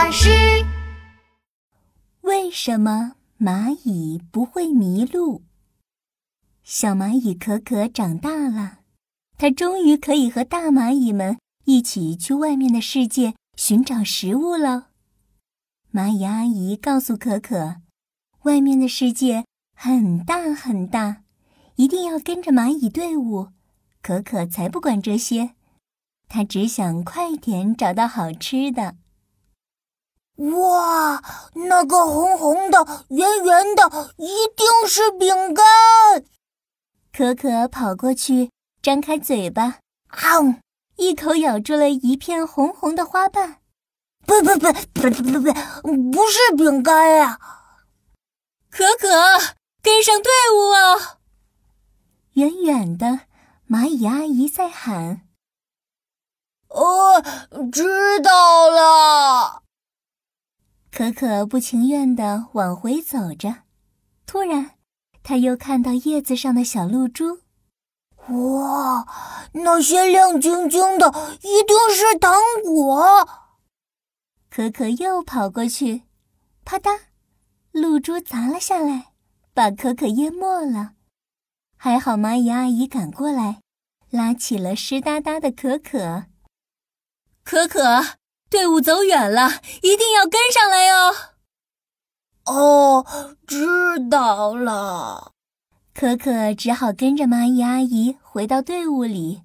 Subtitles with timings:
[0.00, 0.30] 巴士。
[2.22, 5.42] 为什么蚂蚁不会迷路？
[6.64, 8.78] 小蚂蚁可可长大了，
[9.36, 14.88] 它终于可以和大蚂蚁们一起去外面的世界寻找食物了。
[15.92, 17.82] 蚂蚁阿姨告诉可可，
[18.44, 19.44] 外面的世界
[19.76, 21.24] 很大很大，
[21.76, 23.48] 一定要跟着蚂蚁队伍。
[24.00, 25.50] 可可才不管这些，
[26.26, 28.96] 她只想快点找到好吃的。
[30.40, 31.22] 哇，
[31.54, 36.24] 那个红红的、圆圆的，一定是饼干！
[37.12, 38.50] 可可跑过去，
[38.80, 40.62] 张开嘴巴，啊，
[40.96, 43.58] 一口咬住了一片红红的花瓣。
[44.24, 47.38] 不不不不不不不，不是饼干呀！
[48.70, 49.08] 可可，
[49.82, 51.18] 跟上队伍啊！
[52.32, 53.20] 远远的，
[53.68, 55.28] 蚂蚁阿姨在喊
[56.68, 57.20] ：“哦，
[57.70, 59.64] 知道了。”
[60.90, 63.62] 可可不情愿地往回走着，
[64.26, 64.72] 突然，
[65.22, 67.40] 他又看到叶子上的小露珠。
[68.28, 69.06] 哇，
[69.52, 71.08] 那些亮晶晶的
[71.42, 72.32] 一定是糖
[72.64, 73.28] 果！
[74.50, 76.02] 可可又跑过去，
[76.64, 77.00] 啪嗒，
[77.70, 79.12] 露珠砸了下来，
[79.54, 80.94] 把可可淹没了。
[81.76, 83.60] 还好蚂蚁阿姨赶过来，
[84.10, 86.24] 拉起了湿哒哒的可可。
[87.42, 88.19] 可可。
[88.50, 91.14] 队伍走远了，一定要跟上来哟！
[92.46, 93.06] 哦，
[93.46, 93.64] 知
[94.10, 95.30] 道了。
[95.94, 99.42] 可可只好跟着蚂蚁阿姨回到队伍里。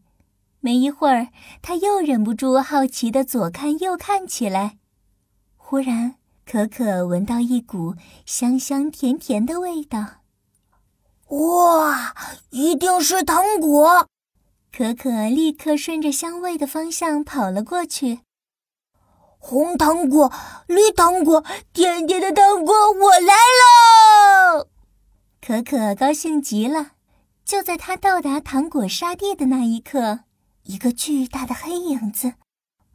[0.60, 1.28] 没一会儿，
[1.62, 4.80] 他又忍不住好奇的左看右看起来。
[5.56, 7.94] 忽然，可可闻到一股
[8.26, 10.24] 香香甜甜的味道。
[11.28, 12.16] 哇，
[12.50, 14.08] 一定是糖果！
[14.76, 18.22] 可可立刻顺着香味的方向跑了过去。
[19.48, 20.34] 红糖果、
[20.66, 24.68] 绿糖果、甜甜的糖果，我来了！
[25.40, 26.94] 可可高兴极了。
[27.44, 30.22] 就在他到达糖果沙地的那一刻，
[30.64, 32.34] 一个巨大的黑影子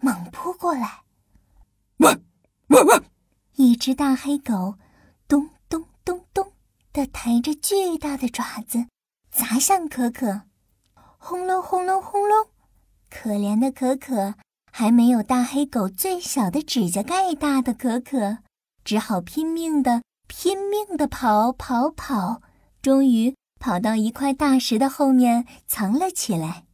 [0.01, 1.03] 猛扑过来。
[1.99, 2.21] 汪
[2.71, 3.05] 汪汪！
[3.55, 4.75] 一只大黑狗
[5.29, 6.53] 咚咚咚咚
[6.93, 8.87] 的抬着巨大的爪子
[9.31, 10.41] 砸向可可，
[11.17, 12.49] 轰隆轰隆轰隆！
[13.09, 14.35] 可怜的可可。
[14.71, 18.39] 还没有大黑狗最小的指甲盖大的可可，
[18.85, 22.41] 只好拼命的、拼命的跑跑跑，
[22.81, 26.65] 终于跑到一块大石的后面藏了起来。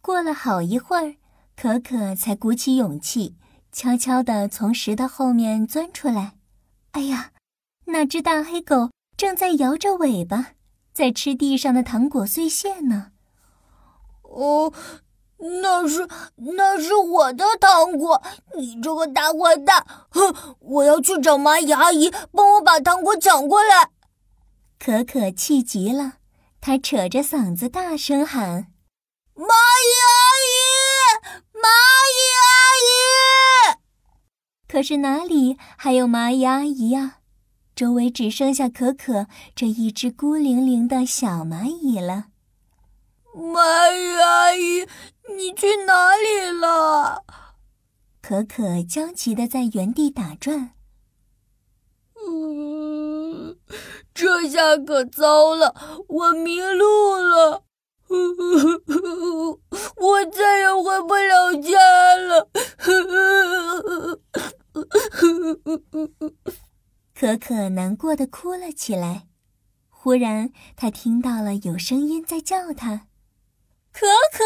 [0.00, 1.14] 过了好一会儿，
[1.54, 3.36] 可可才鼓起勇气，
[3.70, 6.34] 悄悄地从石头后面钻出来。
[6.92, 7.30] 哎呀，
[7.84, 10.54] 那只大黑狗正在摇着尾巴，
[10.92, 13.12] 在吃地上的糖果碎屑呢。
[14.22, 14.72] 哦。
[15.44, 18.22] 那是那是我的糖果，
[18.56, 19.84] 你这个大坏蛋！
[20.10, 23.90] 哼，我要去找蚂蚁阿姨，帮我把糖果抢过来。
[24.78, 26.14] 可可气极了，
[26.60, 28.68] 他扯着嗓子大声喊
[29.34, 30.14] ：“蚂蚁阿
[30.46, 30.56] 姨，
[31.54, 31.66] 蚂
[32.06, 33.78] 蚁阿姨！”
[34.70, 37.18] 可是哪里还有蚂蚁阿姨呀？
[37.74, 39.26] 周围只剩下可可
[39.56, 42.26] 这一只孤零零的小蚂蚁了。
[43.34, 44.86] 蚂蚁阿姨。
[45.36, 47.24] 你去哪里了？
[48.20, 50.70] 可可焦急的在原地打转。
[52.24, 53.56] 嗯，
[54.14, 55.74] 这下可糟了，
[56.08, 57.64] 我迷路了，
[59.96, 62.48] 我再也回不了家了。
[67.14, 69.26] 可可难过的哭了起来。
[69.88, 73.08] 忽然，他听到了有声音在叫他。
[73.92, 74.42] 可可，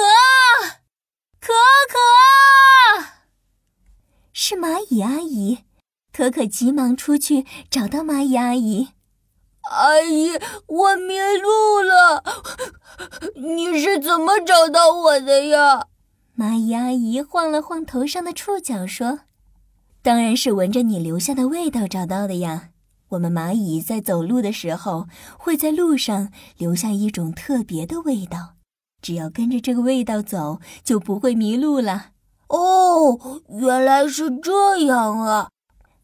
[1.41, 1.53] 可
[1.89, 1.97] 可，
[4.33, 5.65] 是蚂蚁阿姨。
[6.13, 8.89] 可可急忙出去找到蚂蚁阿姨。
[9.71, 10.33] 阿姨，
[10.67, 12.25] 我迷路了，
[13.37, 15.89] 你是怎么找到我的呀？
[16.37, 19.21] 蚂蚁阿姨晃了晃头上的触角，说
[20.03, 22.71] ：“当然是闻着你留下的味道找到的呀。
[23.11, 25.07] 我们蚂蚁在走路的时候，
[25.39, 28.55] 会在路上留下一种特别的味道。”
[29.07, 32.07] 只要跟着这个味道走，就不会迷路了。
[32.49, 35.51] 哦，原来是这样啊！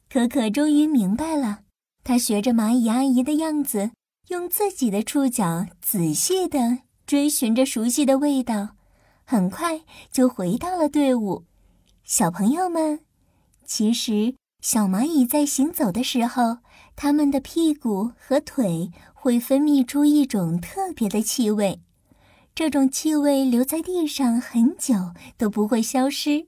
[0.09, 1.63] 可可终于明白了。
[2.05, 3.91] 他学着蚂蚁阿姨的样子，
[4.29, 8.77] 用自己的触角仔细地追寻着熟悉的味道，
[9.25, 9.81] 很快
[10.13, 11.43] 就回到了队伍。
[12.05, 13.01] 小朋友们，
[13.67, 16.59] 其实小蚂蚁在行走的时候，
[16.95, 21.81] 它们的屁股和腿会分泌出一种特别的气味。
[22.55, 24.95] 这种气味留在地上很久
[25.39, 26.47] 都不会消失，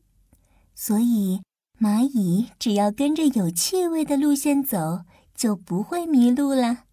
[0.74, 1.40] 所以
[1.80, 5.00] 蚂蚁只要跟着有气味的路线走，
[5.34, 6.83] 就不会迷路了。